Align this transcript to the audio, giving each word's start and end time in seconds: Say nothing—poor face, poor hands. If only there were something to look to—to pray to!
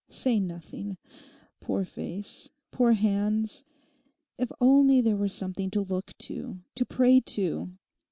Say 0.09 0.39
nothing—poor 0.39 1.85
face, 1.85 2.49
poor 2.71 2.93
hands. 2.93 3.65
If 4.35 4.51
only 4.59 4.99
there 4.99 5.15
were 5.15 5.27
something 5.29 5.69
to 5.69 5.81
look 5.81 6.17
to—to 6.17 6.85
pray 6.87 7.19
to! 7.19 7.73